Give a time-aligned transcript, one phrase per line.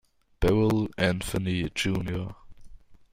[0.39, 2.33] Beryl Anthony, Jr.